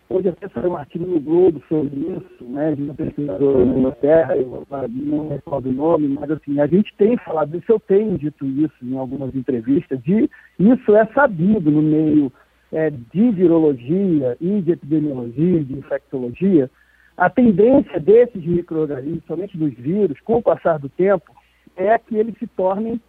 Hoje 0.08 0.28
até 0.28 0.48
saiu 0.48 0.70
um 0.70 0.76
artigo 0.76 1.04
no 1.04 1.18
Globo 1.18 1.60
sobre 1.68 1.98
isso, 1.98 2.44
né, 2.44 2.76
de 2.76 2.82
uma 2.82 2.94
pesquisadora 2.94 3.64
na 3.64 3.76
Inglaterra, 3.76 4.36
eu 4.36 4.64
não 4.88 5.28
recordo 5.28 5.68
o 5.68 5.72
nome, 5.72 6.06
mas 6.06 6.30
assim, 6.30 6.60
a 6.60 6.66
gente 6.68 6.94
tem 6.96 7.16
falado 7.16 7.56
isso, 7.56 7.64
eu 7.68 7.80
tenho 7.80 8.16
dito 8.16 8.46
isso 8.46 8.74
em 8.84 8.96
algumas 8.96 9.34
entrevistas, 9.34 10.00
de 10.04 10.30
isso 10.60 10.94
é 10.94 11.06
sabido 11.06 11.72
no 11.72 11.82
meio 11.82 12.32
é, 12.70 12.88
de 12.88 13.30
virologia 13.32 14.36
e 14.40 14.60
de 14.60 14.70
epidemiologia, 14.70 15.64
de 15.64 15.76
infectologia, 15.76 16.70
a 17.16 17.28
tendência 17.28 17.98
desses 17.98 18.44
micro-organismos, 18.44 19.24
somente 19.26 19.58
dos 19.58 19.74
vírus, 19.74 20.20
com 20.20 20.36
o 20.36 20.42
passar 20.42 20.78
do 20.78 20.88
tempo, 20.88 21.32
é 21.76 21.98
que 21.98 22.16
eles 22.16 22.38
se 22.38 22.46
tornem 22.46 23.00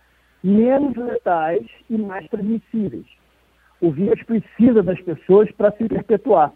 menos 0.44 0.96
letais 0.96 1.66
e 1.90 1.98
mais 1.98 2.28
transmissíveis. 2.30 3.06
O 3.82 3.92
vírus 3.92 4.22
precisa 4.24 4.82
das 4.82 5.00
pessoas 5.02 5.52
para 5.52 5.72
se 5.72 5.88
perpetuar. 5.88 6.52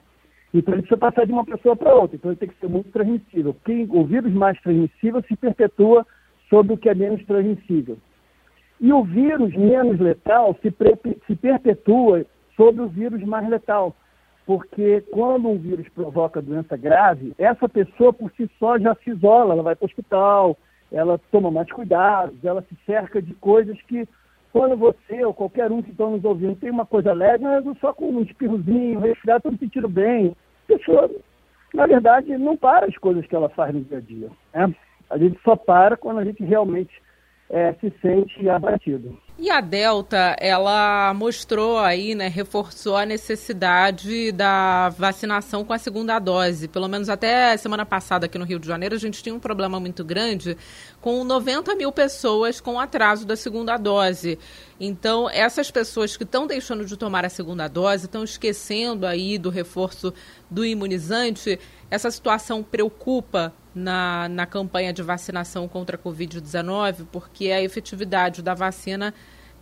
Então 0.53 0.73
ele 0.73 0.81
precisa 0.81 0.99
passar 0.99 1.25
de 1.25 1.31
uma 1.31 1.45
pessoa 1.45 1.75
para 1.75 1.93
outra. 1.93 2.15
Então 2.15 2.31
ele 2.31 2.39
tem 2.39 2.49
que 2.49 2.59
ser 2.59 2.67
muito 2.67 2.91
transmissível. 2.91 3.53
Porque 3.53 3.87
o 3.89 4.03
vírus 4.03 4.33
mais 4.33 4.59
transmissível 4.61 5.23
se 5.27 5.35
perpetua 5.35 6.05
sobre 6.49 6.73
o 6.73 6.77
que 6.77 6.89
é 6.89 6.95
menos 6.95 7.23
transmissível. 7.25 7.97
E 8.79 8.91
o 8.91 9.03
vírus 9.03 9.55
menos 9.55 9.99
letal 9.99 10.57
se, 10.61 10.73
se 11.27 11.35
perpetua 11.35 12.25
sobre 12.57 12.81
o 12.81 12.87
vírus 12.87 13.23
mais 13.23 13.47
letal. 13.47 13.95
Porque 14.45 15.01
quando 15.11 15.47
um 15.47 15.57
vírus 15.57 15.87
provoca 15.89 16.41
doença 16.41 16.75
grave, 16.75 17.33
essa 17.37 17.69
pessoa 17.69 18.11
por 18.11 18.31
si 18.31 18.49
só 18.57 18.77
já 18.79 18.95
se 18.95 19.11
isola, 19.11 19.53
ela 19.53 19.63
vai 19.63 19.75
para 19.75 19.85
o 19.85 19.87
hospital, 19.87 20.57
ela 20.91 21.19
toma 21.31 21.49
mais 21.49 21.71
cuidados, 21.71 22.43
ela 22.43 22.61
se 22.63 22.75
cerca 22.85 23.21
de 23.21 23.33
coisas 23.35 23.79
que, 23.83 24.07
quando 24.51 24.75
você 24.75 25.23
ou 25.23 25.33
qualquer 25.33 25.71
um 25.71 25.81
que 25.81 25.91
está 25.91 26.05
nos 26.05 26.23
ouvindo 26.25 26.55
tem 26.57 26.69
uma 26.69 26.85
coisa 26.85 27.13
leve, 27.13 27.43
mas 27.43 27.63
só 27.79 27.93
com 27.93 28.09
um 28.09 28.21
espirrozinho, 28.21 28.99
respirar, 28.99 29.37
estou 29.37 29.51
me 29.51 29.57
sentindo 29.57 29.87
bem. 29.87 30.35
A 30.65 30.77
pessoa, 30.77 31.09
na 31.73 31.87
verdade, 31.87 32.37
não 32.37 32.57
para 32.57 32.85
as 32.85 32.97
coisas 32.97 33.25
que 33.25 33.35
ela 33.35 33.49
faz 33.49 33.73
no 33.73 33.81
dia 33.81 33.99
a 33.99 34.01
dia. 34.01 34.29
Né? 34.53 34.75
A 35.09 35.17
gente 35.17 35.39
só 35.43 35.55
para 35.55 35.95
quando 35.95 36.19
a 36.19 36.25
gente 36.25 36.43
realmente 36.43 36.91
é, 37.51 37.73
se 37.73 37.93
sente 38.01 38.49
abatido. 38.49 39.19
E 39.37 39.49
a 39.49 39.59
Delta, 39.59 40.35
ela 40.39 41.13
mostrou 41.13 41.79
aí, 41.79 42.13
né, 42.15 42.27
reforçou 42.27 42.95
a 42.95 43.05
necessidade 43.05 44.31
da 44.31 44.89
vacinação 44.89 45.65
com 45.65 45.73
a 45.73 45.77
segunda 45.77 46.17
dose. 46.19 46.67
Pelo 46.67 46.87
menos 46.87 47.09
até 47.09 47.57
semana 47.57 47.85
passada 47.85 48.27
aqui 48.27 48.37
no 48.37 48.45
Rio 48.45 48.59
de 48.59 48.67
Janeiro, 48.67 48.95
a 48.95 48.99
gente 48.99 49.21
tinha 49.21 49.33
um 49.33 49.39
problema 49.39 49.79
muito 49.79 50.05
grande 50.05 50.55
com 51.01 51.23
90 51.23 51.75
mil 51.75 51.91
pessoas 51.91 52.61
com 52.61 52.79
atraso 52.79 53.25
da 53.25 53.35
segunda 53.35 53.77
dose. 53.77 54.37
Então, 54.79 55.29
essas 55.29 55.71
pessoas 55.71 56.15
que 56.15 56.23
estão 56.23 56.45
deixando 56.45 56.85
de 56.85 56.95
tomar 56.95 57.25
a 57.25 57.29
segunda 57.29 57.67
dose, 57.67 58.05
estão 58.05 58.23
esquecendo 58.23 59.05
aí 59.05 59.37
do 59.37 59.49
reforço 59.49 60.13
do 60.49 60.63
imunizante, 60.63 61.59
essa 61.89 62.11
situação 62.11 62.63
preocupa 62.63 63.53
na, 63.73 64.27
na 64.29 64.45
campanha 64.45 64.93
de 64.93 65.01
vacinação 65.01 65.67
contra 65.67 65.95
a 65.95 65.99
Covid-19, 65.99 67.07
porque 67.11 67.51
a 67.51 67.61
efetividade 67.61 68.41
da 68.41 68.53
vacina 68.53 69.13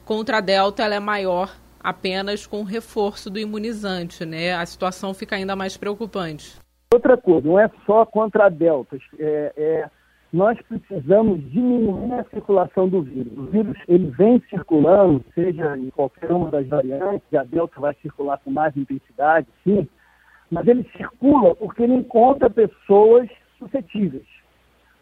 contra 0.06 0.38
a 0.38 0.42
Delta 0.42 0.84
é 0.84 1.00
maior 1.00 1.56
apenas 1.80 2.46
com 2.46 2.62
o 2.62 2.64
reforço 2.64 3.30
do 3.30 3.40
imunizante, 3.40 4.26
né? 4.26 4.54
A 4.54 4.66
situação 4.66 5.14
fica 5.14 5.36
ainda 5.36 5.56
mais 5.56 5.78
preocupante. 5.78 6.60
Outra 6.94 7.16
coisa, 7.16 7.48
não 7.48 7.60
é 7.60 7.70
só 7.86 8.06
contra 8.06 8.48
a 8.48 8.50
Delta, 8.50 8.98
é, 9.20 9.54
é, 9.56 9.90
nós 10.34 10.58
precisamos 10.64 11.40
diminuir 11.52 12.14
a 12.14 12.24
circulação 12.26 12.90
do 12.90 13.04
vírus. 13.04 13.38
O 13.38 13.44
vírus 13.46 13.78
ele 13.88 14.10
vem 14.12 14.42
circulando, 14.50 15.24
seja 15.34 15.78
em 15.78 15.90
qualquer 15.92 16.32
uma 16.32 16.50
das 16.50 16.68
variantes, 16.68 17.34
a 17.34 17.44
Delta 17.44 17.80
vai 17.80 17.96
circular 18.02 18.40
com 18.44 18.52
mais 18.52 18.76
intensidade, 18.76 19.48
sim, 19.64 19.88
mas 20.50 20.68
ele 20.68 20.84
circula 20.98 21.56
porque 21.56 21.84
ele 21.84 21.94
encontra 21.94 22.50
pessoas 22.50 23.30
suscetíveis. 23.60 24.26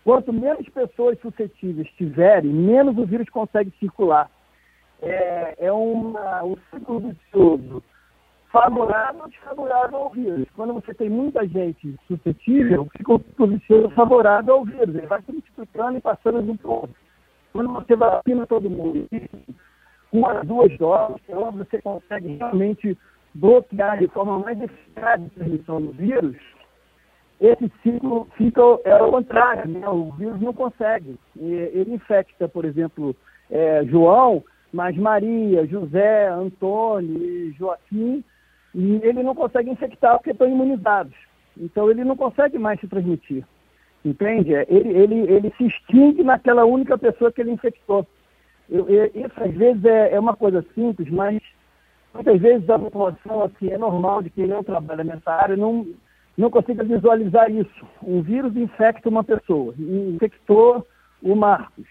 Quanto 0.03 0.33
menos 0.33 0.67
pessoas 0.69 1.19
suscetíveis 1.19 1.87
tiverem, 1.97 2.51
menos 2.51 2.97
o 2.97 3.05
vírus 3.05 3.29
consegue 3.29 3.71
circular. 3.79 4.29
É, 5.01 5.55
é 5.67 5.71
uma, 5.71 6.43
um 6.43 6.57
ciclo 6.71 6.99
vicioso 6.99 7.83
favorável 8.51 9.21
ou 9.21 9.29
desfavorável 9.29 9.97
ao 9.97 10.09
vírus. 10.09 10.47
Quando 10.55 10.73
você 10.73 10.93
tem 10.93 11.09
muita 11.09 11.47
gente 11.47 11.95
suscetível, 12.07 12.87
fica 12.97 13.13
um 13.13 13.19
ciclo 13.19 13.47
vicioso 13.47 13.89
favorável 13.91 14.55
ao 14.55 14.65
vírus. 14.65 14.95
Ele 14.95 15.07
vai 15.07 15.21
se 15.21 15.31
multiplicando 15.31 15.97
e 15.97 16.01
passando 16.01 16.41
de 16.41 16.51
um 16.51 16.69
outro. 16.69 16.95
Quando 17.53 17.73
você 17.73 17.95
vacina 17.95 18.47
todo 18.47 18.69
mundo 18.69 19.07
as 20.25 20.47
duas 20.47 20.77
doses, 20.77 21.21
é 21.27 21.35
você 21.35 21.81
consegue 21.81 22.37
realmente 22.37 22.97
bloquear 23.35 23.99
de 23.99 24.07
forma 24.07 24.39
mais 24.39 24.59
eficaz 24.61 25.21
a 25.21 25.29
transmissão 25.29 25.81
do 25.81 25.91
vírus, 25.91 26.35
esse 27.39 27.71
ciclo 27.83 28.27
fica 28.35 28.61
é 28.83 28.91
ao 28.91 29.11
contrário, 29.11 29.69
né? 29.69 29.87
o 29.87 30.11
vírus 30.11 30.41
não 30.41 30.53
consegue. 30.53 31.17
Ele 31.35 31.93
infecta, 31.93 32.47
por 32.47 32.65
exemplo, 32.65 33.15
é, 33.49 33.85
João, 33.85 34.43
mas 34.73 34.97
Maria, 34.97 35.65
José, 35.67 36.27
Antônio 36.29 37.53
Joaquim, 37.53 38.23
e 38.73 38.99
ele 39.03 39.23
não 39.23 39.35
consegue 39.35 39.69
infectar 39.69 40.17
porque 40.17 40.31
estão 40.31 40.49
imunizados. 40.49 41.13
Então 41.55 41.89
ele 41.89 42.03
não 42.03 42.15
consegue 42.15 42.57
mais 42.57 42.79
se 42.79 42.87
transmitir. 42.87 43.45
Entende? 44.03 44.55
É, 44.55 44.65
ele, 44.69 44.89
ele, 44.89 45.15
ele 45.31 45.53
se 45.57 45.65
extingue 45.65 46.23
naquela 46.23 46.65
única 46.65 46.97
pessoa 46.97 47.31
que 47.31 47.41
ele 47.41 47.51
infectou. 47.51 48.05
Eu, 48.69 48.87
eu, 48.89 49.05
isso 49.05 49.43
às 49.43 49.53
vezes 49.53 49.83
é, 49.85 50.13
é 50.13 50.19
uma 50.19 50.35
coisa 50.35 50.65
simples, 50.73 51.09
mas 51.09 51.41
muitas 52.13 52.39
vezes 52.39 52.69
a 52.69 52.77
população 52.77 53.43
assim, 53.43 53.69
é 53.69 53.77
normal 53.77 54.21
de 54.21 54.29
quem 54.29 54.47
não 54.47 54.63
trabalha 54.63 55.03
nessa 55.03 55.31
área 55.31 55.55
não, 55.55 55.85
não 56.37 56.51
consiga 56.51 56.83
visualizar 56.83 57.49
isso. 57.49 57.85
Um 58.03 58.21
vírus 58.21 58.55
infecta 58.55 59.09
uma 59.09 59.23
pessoa, 59.23 59.73
infectou 59.77 60.85
o 61.21 61.35
Marcos. 61.35 61.85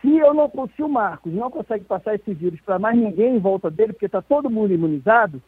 Se 0.00 0.16
eu 0.16 0.32
não 0.32 0.50
se 0.76 0.82
o 0.82 0.88
Marcos 0.88 1.32
não 1.32 1.50
consegue 1.50 1.84
passar 1.84 2.14
esse 2.14 2.32
vírus 2.32 2.60
para 2.60 2.78
mais 2.78 2.96
ninguém 2.96 3.36
em 3.36 3.40
volta 3.40 3.70
dele, 3.70 3.92
porque 3.92 4.06
está 4.06 4.22
todo 4.22 4.50
mundo 4.50 4.72
imunizado, 4.72 5.42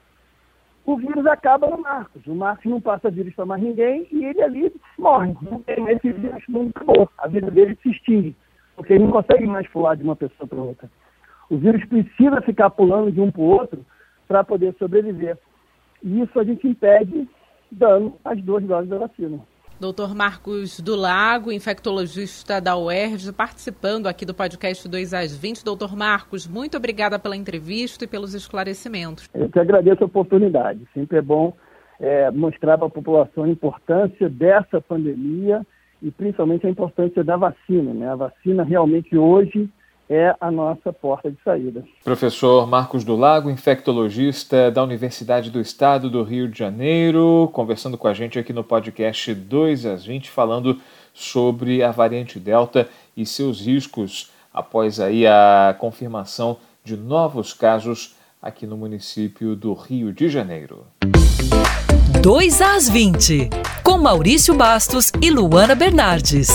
o 0.84 0.96
vírus 0.96 1.26
acaba 1.26 1.68
no 1.68 1.78
Marcos. 1.80 2.26
O 2.26 2.34
Marcos 2.34 2.64
não 2.64 2.80
passa 2.80 3.10
vírus 3.10 3.34
para 3.34 3.46
mais 3.46 3.62
ninguém 3.62 4.08
e 4.10 4.24
ele 4.24 4.42
ali 4.42 4.72
morre. 4.98 5.36
Não 5.42 5.60
tem 5.62 5.86
esse 5.90 6.10
vírus, 6.10 6.42
não 6.48 6.68
acabou. 6.74 7.08
A 7.18 7.28
vida 7.28 7.50
dele 7.50 7.78
se 7.82 7.90
extingue, 7.90 8.34
porque 8.74 8.94
ele 8.94 9.04
não 9.04 9.12
consegue 9.12 9.46
mais 9.46 9.68
pular 9.68 9.94
de 9.94 10.02
uma 10.02 10.16
pessoa 10.16 10.48
para 10.48 10.58
outra. 10.58 10.90
O 11.50 11.56
vírus 11.56 11.84
precisa 11.84 12.40
ficar 12.40 12.70
pulando 12.70 13.12
de 13.12 13.20
um 13.20 13.30
para 13.30 13.40
o 13.40 13.44
outro 13.44 13.86
para 14.26 14.42
poder 14.42 14.74
sobreviver. 14.78 15.38
E 16.02 16.20
isso 16.22 16.38
a 16.38 16.44
gente 16.44 16.66
impede 16.66 17.28
dando 17.70 18.14
as 18.24 18.42
duas 18.42 18.64
doses 18.64 18.88
da 18.88 18.98
vacina. 18.98 19.40
Doutor 19.80 20.12
Marcos 20.12 20.80
do 20.80 20.96
Lago, 20.96 21.52
infectologista 21.52 22.60
da 22.60 22.76
UERJ, 22.76 23.32
participando 23.32 24.08
aqui 24.08 24.26
do 24.26 24.34
podcast 24.34 24.88
2 24.88 25.14
às 25.14 25.36
20. 25.36 25.64
Doutor 25.64 25.96
Marcos, 25.96 26.48
muito 26.48 26.76
obrigada 26.76 27.16
pela 27.16 27.36
entrevista 27.36 28.04
e 28.04 28.08
pelos 28.08 28.34
esclarecimentos. 28.34 29.28
Eu 29.32 29.48
que 29.48 29.60
agradeço 29.60 30.02
a 30.02 30.06
oportunidade. 30.06 30.80
Sempre 30.92 31.18
é 31.18 31.22
bom 31.22 31.52
é, 32.00 32.28
mostrar 32.32 32.76
para 32.76 32.88
a 32.88 32.90
população 32.90 33.44
a 33.44 33.48
importância 33.48 34.28
dessa 34.28 34.80
pandemia 34.80 35.64
e 36.02 36.10
principalmente 36.10 36.66
a 36.66 36.70
importância 36.70 37.22
da 37.22 37.36
vacina. 37.36 37.94
Né? 37.94 38.08
A 38.08 38.16
vacina 38.16 38.64
realmente 38.64 39.16
hoje 39.16 39.70
é 40.08 40.34
a 40.40 40.50
nossa 40.50 40.92
porta 40.92 41.30
de 41.30 41.36
saída. 41.44 41.84
Professor 42.02 42.66
Marcos 42.66 43.04
do 43.04 43.14
Lago, 43.14 43.50
infectologista 43.50 44.70
da 44.70 44.82
Universidade 44.82 45.50
do 45.50 45.60
Estado 45.60 46.08
do 46.08 46.22
Rio 46.22 46.48
de 46.48 46.58
Janeiro, 46.58 47.50
conversando 47.52 47.98
com 47.98 48.08
a 48.08 48.14
gente 48.14 48.38
aqui 48.38 48.52
no 48.52 48.64
podcast 48.64 49.34
2 49.34 49.86
às 49.86 50.04
20, 50.04 50.30
falando 50.30 50.80
sobre 51.12 51.82
a 51.82 51.90
variante 51.90 52.38
Delta 52.38 52.88
e 53.16 53.26
seus 53.26 53.60
riscos 53.60 54.30
após 54.52 54.98
aí 54.98 55.26
a 55.26 55.76
confirmação 55.78 56.56
de 56.82 56.96
novos 56.96 57.52
casos 57.52 58.16
aqui 58.40 58.66
no 58.66 58.76
município 58.76 59.54
do 59.54 59.74
Rio 59.74 60.12
de 60.12 60.28
Janeiro. 60.28 60.86
2 62.22 62.62
às 62.62 62.88
20, 62.88 63.50
com 63.82 63.98
Maurício 63.98 64.54
Bastos 64.54 65.12
e 65.20 65.30
Luana 65.30 65.74
Bernardes. 65.74 66.48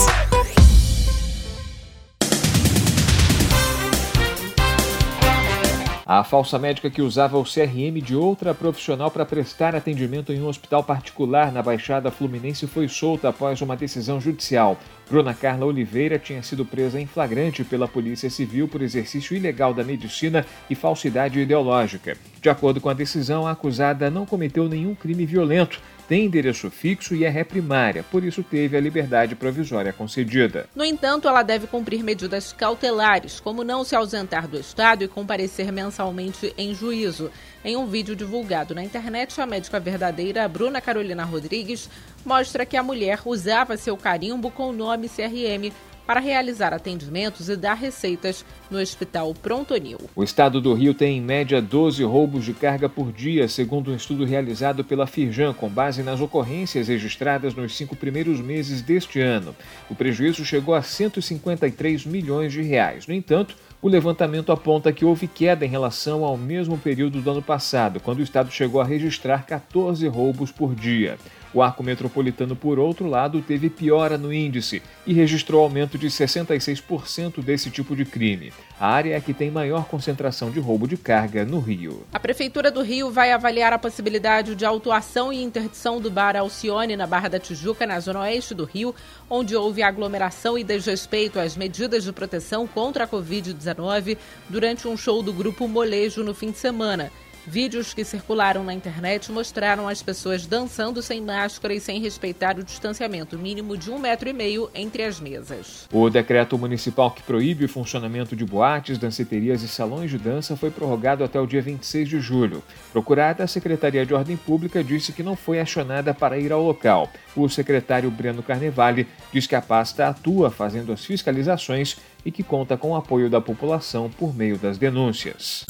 A 6.06 6.22
falsa 6.22 6.58
médica 6.58 6.90
que 6.90 7.00
usava 7.00 7.38
o 7.38 7.44
CRM 7.44 7.98
de 8.02 8.14
outra 8.14 8.52
profissional 8.52 9.10
para 9.10 9.24
prestar 9.24 9.74
atendimento 9.74 10.34
em 10.34 10.42
um 10.42 10.48
hospital 10.48 10.84
particular 10.84 11.50
na 11.50 11.62
Baixada 11.62 12.10
Fluminense 12.10 12.66
foi 12.66 12.86
solta 12.88 13.30
após 13.30 13.62
uma 13.62 13.74
decisão 13.74 14.20
judicial. 14.20 14.78
Bruna 15.08 15.32
Carla 15.32 15.64
Oliveira 15.64 16.18
tinha 16.18 16.42
sido 16.42 16.62
presa 16.62 17.00
em 17.00 17.06
flagrante 17.06 17.64
pela 17.64 17.88
Polícia 17.88 18.28
Civil 18.28 18.68
por 18.68 18.82
exercício 18.82 19.34
ilegal 19.34 19.72
da 19.72 19.82
medicina 19.82 20.44
e 20.68 20.74
falsidade 20.74 21.40
ideológica. 21.40 22.18
De 22.38 22.50
acordo 22.50 22.82
com 22.82 22.90
a 22.90 22.94
decisão, 22.94 23.46
a 23.46 23.52
acusada 23.52 24.10
não 24.10 24.26
cometeu 24.26 24.68
nenhum 24.68 24.94
crime 24.94 25.24
violento 25.24 25.80
tem 26.08 26.26
endereço 26.26 26.70
fixo 26.70 27.14
e 27.14 27.24
é 27.24 27.28
ré 27.28 27.44
primária, 27.44 28.04
por 28.10 28.22
isso 28.24 28.42
teve 28.42 28.76
a 28.76 28.80
liberdade 28.80 29.34
provisória 29.34 29.92
concedida. 29.92 30.68
No 30.74 30.84
entanto, 30.84 31.28
ela 31.28 31.42
deve 31.42 31.66
cumprir 31.66 32.02
medidas 32.02 32.52
cautelares, 32.52 33.40
como 33.40 33.64
não 33.64 33.84
se 33.84 33.96
ausentar 33.96 34.46
do 34.46 34.58
Estado 34.58 35.04
e 35.04 35.08
comparecer 35.08 35.72
mensalmente 35.72 36.52
em 36.56 36.74
juízo. 36.74 37.30
Em 37.64 37.76
um 37.76 37.86
vídeo 37.86 38.14
divulgado 38.14 38.74
na 38.74 38.84
internet, 38.84 39.40
a 39.40 39.46
médica 39.46 39.80
verdadeira 39.80 40.46
Bruna 40.46 40.80
Carolina 40.80 41.24
Rodrigues 41.24 41.88
mostra 42.24 42.66
que 42.66 42.76
a 42.76 42.82
mulher 42.82 43.20
usava 43.24 43.76
seu 43.76 43.96
carimbo 43.96 44.50
com 44.50 44.68
o 44.68 44.72
nome 44.72 45.08
CRM 45.08 45.72
para 46.06 46.20
realizar 46.20 46.72
atendimentos 46.72 47.48
e 47.48 47.56
dar 47.56 47.74
receitas 47.74 48.44
no 48.70 48.78
Hospital 48.78 49.34
Prontonil. 49.34 49.98
O 50.14 50.22
estado 50.22 50.60
do 50.60 50.74
Rio 50.74 50.94
tem 50.94 51.18
em 51.18 51.20
média 51.20 51.60
12 51.60 52.02
roubos 52.04 52.44
de 52.44 52.52
carga 52.52 52.88
por 52.88 53.12
dia, 53.12 53.48
segundo 53.48 53.90
um 53.90 53.96
estudo 53.96 54.24
realizado 54.24 54.84
pela 54.84 55.06
Firjan, 55.06 55.52
com 55.52 55.68
base 55.68 56.02
nas 56.02 56.20
ocorrências 56.20 56.88
registradas 56.88 57.54
nos 57.54 57.76
cinco 57.76 57.96
primeiros 57.96 58.40
meses 58.40 58.82
deste 58.82 59.20
ano. 59.20 59.54
O 59.88 59.94
prejuízo 59.94 60.44
chegou 60.44 60.74
a 60.74 60.82
153 60.82 62.06
milhões 62.06 62.52
de 62.52 62.62
reais. 62.62 63.06
No 63.06 63.14
entanto, 63.14 63.56
o 63.80 63.88
levantamento 63.88 64.50
aponta 64.50 64.92
que 64.92 65.04
houve 65.04 65.26
queda 65.26 65.66
em 65.66 65.68
relação 65.68 66.24
ao 66.24 66.38
mesmo 66.38 66.78
período 66.78 67.20
do 67.20 67.30
ano 67.30 67.42
passado, 67.42 68.00
quando 68.00 68.20
o 68.20 68.22
estado 68.22 68.50
chegou 68.50 68.80
a 68.80 68.84
registrar 68.84 69.44
14 69.44 70.08
roubos 70.08 70.50
por 70.50 70.74
dia. 70.74 71.18
O 71.54 71.62
arco 71.62 71.84
metropolitano, 71.84 72.56
por 72.56 72.80
outro 72.80 73.06
lado, 73.06 73.40
teve 73.40 73.70
piora 73.70 74.18
no 74.18 74.32
índice 74.32 74.82
e 75.06 75.14
registrou 75.14 75.62
aumento 75.62 75.96
de 75.96 76.08
66% 76.08 77.40
desse 77.40 77.70
tipo 77.70 77.94
de 77.94 78.04
crime. 78.04 78.52
A 78.78 78.88
área 78.88 79.14
é 79.14 79.20
que 79.20 79.32
tem 79.32 79.52
maior 79.52 79.84
concentração 79.84 80.50
de 80.50 80.58
roubo 80.58 80.88
de 80.88 80.96
carga 80.96 81.44
no 81.44 81.60
Rio. 81.60 82.04
A 82.12 82.18
Prefeitura 82.18 82.72
do 82.72 82.82
Rio 82.82 83.08
vai 83.08 83.30
avaliar 83.30 83.72
a 83.72 83.78
possibilidade 83.78 84.56
de 84.56 84.64
autuação 84.64 85.32
e 85.32 85.40
interdição 85.40 86.00
do 86.00 86.10
bar 86.10 86.34
Alcione 86.34 86.96
na 86.96 87.06
Barra 87.06 87.28
da 87.28 87.38
Tijuca, 87.38 87.86
na 87.86 88.00
zona 88.00 88.22
oeste 88.22 88.52
do 88.52 88.64
Rio, 88.64 88.92
onde 89.30 89.54
houve 89.54 89.80
aglomeração 89.80 90.58
e 90.58 90.64
desrespeito 90.64 91.38
às 91.38 91.56
medidas 91.56 92.02
de 92.02 92.12
proteção 92.12 92.66
contra 92.66 93.04
a 93.04 93.08
Covid-19 93.08 94.18
durante 94.48 94.88
um 94.88 94.96
show 94.96 95.22
do 95.22 95.32
grupo 95.32 95.68
Molejo 95.68 96.24
no 96.24 96.34
fim 96.34 96.50
de 96.50 96.58
semana. 96.58 97.12
Vídeos 97.46 97.92
que 97.92 98.04
circularam 98.04 98.64
na 98.64 98.72
internet 98.72 99.30
mostraram 99.30 99.86
as 99.86 100.02
pessoas 100.02 100.46
dançando 100.46 101.02
sem 101.02 101.20
máscara 101.20 101.74
e 101.74 101.80
sem 101.80 102.00
respeitar 102.00 102.58
o 102.58 102.64
distanciamento 102.64 103.38
mínimo 103.38 103.76
de 103.76 103.90
um 103.90 103.98
metro 103.98 104.30
e 104.30 104.32
meio 104.32 104.70
entre 104.74 105.02
as 105.02 105.20
mesas. 105.20 105.86
O 105.92 106.08
decreto 106.08 106.56
municipal 106.56 107.10
que 107.10 107.22
proíbe 107.22 107.66
o 107.66 107.68
funcionamento 107.68 108.34
de 108.34 108.46
boates, 108.46 108.96
danceterias 108.96 109.62
e 109.62 109.68
salões 109.68 110.10
de 110.10 110.16
dança 110.16 110.56
foi 110.56 110.70
prorrogado 110.70 111.22
até 111.22 111.38
o 111.38 111.46
dia 111.46 111.60
26 111.60 112.08
de 112.08 112.18
julho. 112.18 112.62
Procurada, 112.92 113.44
a 113.44 113.46
Secretaria 113.46 114.06
de 114.06 114.14
Ordem 114.14 114.38
Pública 114.38 114.82
disse 114.82 115.12
que 115.12 115.22
não 115.22 115.36
foi 115.36 115.60
acionada 115.60 116.14
para 116.14 116.38
ir 116.38 116.50
ao 116.50 116.62
local. 116.62 117.10
O 117.36 117.46
secretário 117.48 118.10
Breno 118.10 118.42
Carnevale 118.42 119.06
diz 119.30 119.46
que 119.46 119.54
a 119.54 119.60
pasta 119.60 120.08
atua 120.08 120.50
fazendo 120.50 120.92
as 120.92 121.04
fiscalizações 121.04 121.98
e 122.24 122.32
que 122.32 122.42
conta 122.42 122.74
com 122.78 122.92
o 122.92 122.96
apoio 122.96 123.28
da 123.28 123.40
população 123.40 124.08
por 124.08 124.34
meio 124.34 124.56
das 124.56 124.78
denúncias 124.78 125.64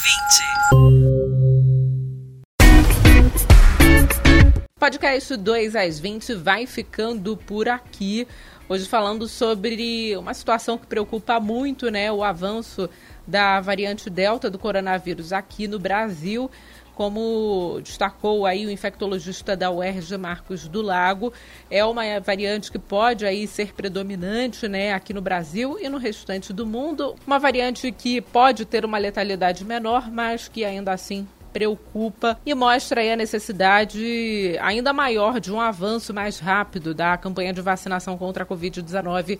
20. 0.00 0.48
Podcast 4.78 5.36
2 5.36 5.74
às 5.74 5.98
20 5.98 6.34
vai 6.34 6.66
ficando 6.66 7.36
por 7.36 7.68
aqui. 7.68 8.28
Hoje 8.68 8.86
falando 8.86 9.26
sobre 9.26 10.16
uma 10.16 10.32
situação 10.34 10.78
que 10.78 10.86
preocupa 10.86 11.40
muito, 11.40 11.90
né? 11.90 12.12
O 12.12 12.22
avanço 12.22 12.88
da 13.26 13.60
variante 13.60 14.08
Delta 14.08 14.48
do 14.48 14.58
coronavírus 14.58 15.32
aqui 15.32 15.66
no 15.66 15.78
Brasil 15.78 16.50
como 16.98 17.78
destacou 17.80 18.44
aí 18.44 18.66
o 18.66 18.70
infectologista 18.72 19.56
da 19.56 19.70
UERJ, 19.70 20.18
Marcos 20.18 20.66
do 20.66 20.82
Lago, 20.82 21.32
é 21.70 21.84
uma 21.84 22.02
variante 22.18 22.72
que 22.72 22.78
pode 22.78 23.24
aí 23.24 23.46
ser 23.46 23.72
predominante, 23.72 24.66
né, 24.66 24.92
aqui 24.92 25.14
no 25.14 25.20
Brasil 25.20 25.78
e 25.80 25.88
no 25.88 25.96
restante 25.96 26.52
do 26.52 26.66
mundo, 26.66 27.14
uma 27.24 27.38
variante 27.38 27.92
que 27.92 28.20
pode 28.20 28.64
ter 28.64 28.84
uma 28.84 28.98
letalidade 28.98 29.64
menor, 29.64 30.10
mas 30.10 30.48
que 30.48 30.64
ainda 30.64 30.90
assim 30.90 31.24
preocupa 31.52 32.36
e 32.44 32.52
mostra 32.52 33.00
aí 33.00 33.12
a 33.12 33.16
necessidade 33.16 34.58
ainda 34.60 34.92
maior 34.92 35.38
de 35.38 35.52
um 35.52 35.60
avanço 35.60 36.12
mais 36.12 36.40
rápido 36.40 36.92
da 36.92 37.16
campanha 37.16 37.52
de 37.52 37.60
vacinação 37.60 38.18
contra 38.18 38.42
a 38.42 38.46
Covid-19 38.46 39.38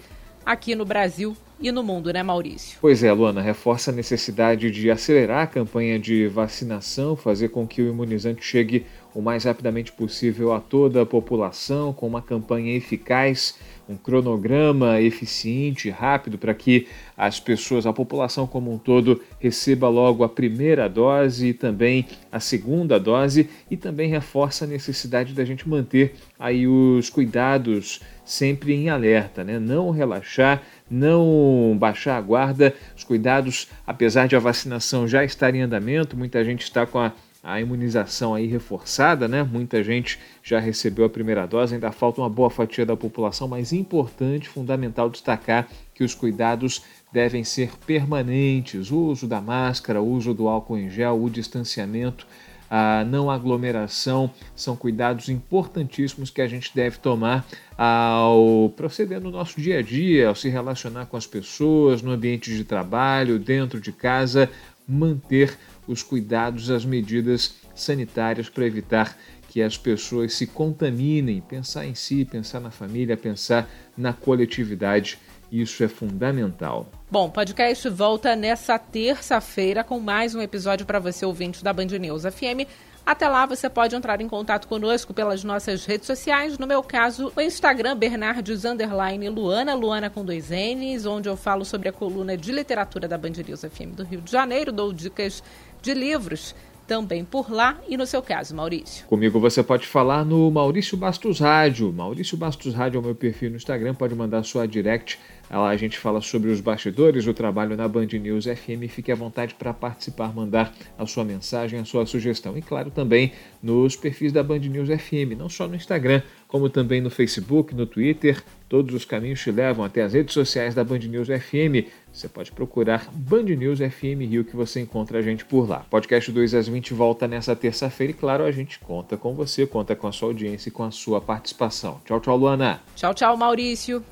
aqui 0.48 0.74
no 0.74 0.86
Brasil 0.86 1.36
e 1.60 1.70
no 1.70 1.82
mundo, 1.82 2.10
né, 2.10 2.22
Maurício? 2.22 2.78
Pois 2.80 3.02
é, 3.02 3.12
Luana, 3.12 3.42
reforça 3.42 3.90
a 3.90 3.94
necessidade 3.94 4.70
de 4.70 4.90
acelerar 4.90 5.42
a 5.42 5.46
campanha 5.46 5.98
de 5.98 6.26
vacinação, 6.26 7.14
fazer 7.14 7.50
com 7.50 7.66
que 7.66 7.82
o 7.82 7.88
imunizante 7.88 8.42
chegue 8.42 8.86
o 9.14 9.22
mais 9.22 9.44
rapidamente 9.44 9.92
possível 9.92 10.52
a 10.52 10.60
toda 10.60 11.02
a 11.02 11.06
população, 11.06 11.92
com 11.92 12.06
uma 12.06 12.22
campanha 12.22 12.76
eficaz, 12.76 13.56
um 13.88 13.96
cronograma 13.96 15.00
eficiente, 15.00 15.88
rápido, 15.88 16.36
para 16.36 16.52
que 16.52 16.86
as 17.16 17.40
pessoas, 17.40 17.86
a 17.86 17.92
população 17.92 18.46
como 18.46 18.72
um 18.72 18.78
todo, 18.78 19.22
receba 19.40 19.88
logo 19.88 20.22
a 20.22 20.28
primeira 20.28 20.88
dose 20.88 21.48
e 21.48 21.54
também 21.54 22.06
a 22.30 22.38
segunda 22.38 23.00
dose, 23.00 23.48
e 23.70 23.76
também 23.76 24.10
reforça 24.10 24.64
a 24.64 24.68
necessidade 24.68 25.32
da 25.32 25.44
gente 25.44 25.68
manter 25.68 26.14
aí 26.38 26.66
os 26.66 27.08
cuidados 27.08 28.00
sempre 28.24 28.74
em 28.74 28.90
alerta, 28.90 29.42
né? 29.42 29.58
Não 29.58 29.90
relaxar, 29.90 30.62
não 30.90 31.74
baixar 31.78 32.18
a 32.18 32.20
guarda, 32.20 32.74
os 32.94 33.02
cuidados, 33.02 33.68
apesar 33.86 34.28
de 34.28 34.36
a 34.36 34.38
vacinação 34.38 35.08
já 35.08 35.24
estar 35.24 35.54
em 35.54 35.62
andamento, 35.62 36.14
muita 36.14 36.44
gente 36.44 36.62
está 36.62 36.84
com 36.84 36.98
a 36.98 37.12
a 37.48 37.60
imunização 37.60 38.34
aí 38.34 38.46
reforçada, 38.46 39.26
né? 39.26 39.42
Muita 39.42 39.82
gente 39.82 40.18
já 40.42 40.60
recebeu 40.60 41.06
a 41.06 41.08
primeira 41.08 41.46
dose, 41.46 41.74
ainda 41.74 41.90
falta 41.90 42.20
uma 42.20 42.28
boa 42.28 42.50
fatia 42.50 42.84
da 42.84 42.94
população, 42.94 43.48
mas 43.48 43.72
importante, 43.72 44.48
fundamental 44.48 45.08
destacar 45.08 45.66
que 45.94 46.04
os 46.04 46.14
cuidados 46.14 46.82
devem 47.10 47.42
ser 47.44 47.70
permanentes. 47.86 48.90
O 48.90 48.98
uso 48.98 49.26
da 49.26 49.40
máscara, 49.40 50.00
o 50.02 50.06
uso 50.06 50.34
do 50.34 50.46
álcool 50.46 50.76
em 50.76 50.90
gel, 50.90 51.22
o 51.22 51.30
distanciamento, 51.30 52.26
a 52.70 53.02
não 53.04 53.30
aglomeração 53.30 54.30
são 54.54 54.76
cuidados 54.76 55.30
importantíssimos 55.30 56.28
que 56.28 56.42
a 56.42 56.46
gente 56.46 56.70
deve 56.74 56.98
tomar 56.98 57.46
ao 57.78 58.70
proceder 58.76 59.22
no 59.22 59.30
nosso 59.30 59.58
dia 59.58 59.78
a 59.78 59.82
dia, 59.82 60.28
ao 60.28 60.34
se 60.34 60.50
relacionar 60.50 61.06
com 61.06 61.16
as 61.16 61.26
pessoas, 61.26 62.02
no 62.02 62.10
ambiente 62.10 62.54
de 62.54 62.62
trabalho, 62.64 63.38
dentro 63.38 63.80
de 63.80 63.90
casa, 63.90 64.50
manter 64.86 65.56
os 65.88 66.02
cuidados, 66.02 66.70
as 66.70 66.84
medidas 66.84 67.56
sanitárias 67.74 68.48
para 68.48 68.66
evitar 68.66 69.16
que 69.48 69.62
as 69.62 69.78
pessoas 69.78 70.34
se 70.34 70.46
contaminem, 70.46 71.40
pensar 71.40 71.86
em 71.86 71.94
si, 71.94 72.24
pensar 72.24 72.60
na 72.60 72.70
família, 72.70 73.16
pensar 73.16 73.68
na 73.96 74.12
coletividade. 74.12 75.18
Isso 75.50 75.82
é 75.82 75.88
fundamental. 75.88 76.86
Bom, 77.10 77.28
o 77.28 77.30
podcast 77.30 77.88
volta 77.88 78.36
nessa 78.36 78.78
terça-feira 78.78 79.82
com 79.82 79.98
mais 79.98 80.34
um 80.34 80.42
episódio 80.42 80.84
para 80.84 80.98
você, 80.98 81.24
ouvinte 81.24 81.64
da 81.64 81.72
Band 81.72 81.86
News 81.86 82.24
FM. 82.24 82.68
Até 83.08 83.26
lá 83.26 83.46
você 83.46 83.70
pode 83.70 83.96
entrar 83.96 84.20
em 84.20 84.28
contato 84.28 84.68
conosco 84.68 85.14
pelas 85.14 85.42
nossas 85.42 85.86
redes 85.86 86.06
sociais. 86.06 86.58
No 86.58 86.66
meu 86.66 86.82
caso, 86.82 87.32
o 87.34 87.40
Instagram 87.40 87.96
Bernardes 87.96 88.66
Underline 88.66 89.30
Luana, 89.30 89.74
Luana 89.74 90.10
com 90.10 90.22
dois 90.22 90.50
N's, 90.50 91.06
onde 91.06 91.26
eu 91.26 91.34
falo 91.34 91.64
sobre 91.64 91.88
a 91.88 91.92
coluna 91.92 92.36
de 92.36 92.52
literatura 92.52 93.08
da 93.08 93.16
Band 93.16 93.30
News 93.46 93.62
FM 93.62 93.96
do 93.96 94.04
Rio 94.04 94.20
de 94.20 94.30
Janeiro, 94.30 94.70
dou 94.70 94.92
dicas 94.92 95.42
de 95.82 95.94
livros 95.94 96.54
também 96.88 97.22
por 97.22 97.52
lá 97.52 97.78
e 97.86 97.96
no 97.98 98.06
seu 98.06 98.22
caso, 98.22 98.56
Maurício? 98.56 99.06
Comigo 99.06 99.38
você 99.38 99.62
pode 99.62 99.86
falar 99.86 100.24
no 100.24 100.50
Maurício 100.50 100.96
Bastos 100.96 101.38
Rádio. 101.38 101.92
Maurício 101.92 102.36
Bastos 102.36 102.74
Rádio 102.74 102.96
é 102.96 103.00
o 103.00 103.04
meu 103.04 103.14
perfil 103.14 103.50
no 103.50 103.56
Instagram, 103.56 103.94
pode 103.94 104.14
mandar 104.14 104.42
sua 104.42 104.66
direct. 104.66 105.18
Lá 105.50 105.68
a 105.68 105.76
gente 105.76 105.98
fala 105.98 106.20
sobre 106.20 106.50
os 106.50 106.60
bastidores 106.60 107.24
do 107.24 107.34
trabalho 107.34 107.76
na 107.76 107.86
Band 107.86 108.06
News 108.06 108.46
FM. 108.46 108.88
Fique 108.88 109.12
à 109.12 109.14
vontade 109.14 109.54
para 109.54 109.72
participar, 109.72 110.34
mandar 110.34 110.74
a 110.98 111.06
sua 111.06 111.24
mensagem, 111.24 111.78
a 111.78 111.84
sua 111.84 112.06
sugestão. 112.06 112.56
E 112.56 112.62
claro, 112.62 112.90
também 112.90 113.32
nos 113.62 113.94
perfis 113.94 114.32
da 114.32 114.42
Band 114.42 114.60
News 114.60 114.88
FM, 114.88 115.36
não 115.38 115.48
só 115.48 115.68
no 115.68 115.76
Instagram, 115.76 116.22
como 116.48 116.70
também 116.70 117.00
no 117.00 117.10
Facebook, 117.10 117.74
no 117.74 117.86
Twitter. 117.86 118.42
Todos 118.68 118.94
os 118.94 119.04
caminhos 119.04 119.40
te 119.40 119.50
levam 119.50 119.84
até 119.84 120.02
as 120.02 120.14
redes 120.14 120.34
sociais 120.34 120.74
da 120.74 120.82
Band 120.82 120.98
News 120.98 121.28
FM. 121.28 121.86
Você 122.12 122.26
pode 122.26 122.50
procurar 122.50 123.06
Band 123.12 123.44
News 123.44 123.78
FM 123.78 124.22
Rio 124.28 124.44
que 124.44 124.56
você 124.56 124.80
encontra 124.80 125.18
a 125.18 125.22
gente 125.22 125.44
por 125.44 125.68
lá. 125.68 125.86
Podcast 125.90 126.32
2 126.32 126.54
às 126.54 126.66
20 126.66 126.94
volta 126.94 127.28
nessa 127.28 127.54
terça-feira 127.54 128.12
e, 128.12 128.14
claro, 128.14 128.44
a 128.44 128.50
gente 128.50 128.78
conta 128.78 129.16
com 129.16 129.34
você, 129.34 129.66
conta 129.66 129.94
com 129.94 130.08
a 130.08 130.12
sua 130.12 130.28
audiência 130.28 130.70
e 130.70 130.72
com 130.72 130.82
a 130.82 130.90
sua 130.90 131.20
participação. 131.20 132.00
Tchau, 132.04 132.18
tchau, 132.18 132.36
Luana. 132.36 132.80
Tchau, 132.96 133.14
tchau, 133.14 133.36
Maurício. 133.36 134.02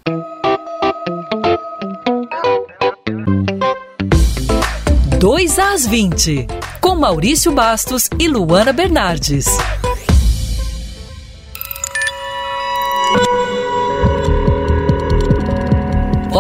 Dois 5.19 5.59
às 5.59 5.87
20, 5.87 6.47
com 6.81 6.95
Maurício 6.95 7.51
Bastos 7.51 8.09
e 8.19 8.29
Luana 8.29 8.73
Bernardes. 8.73 9.47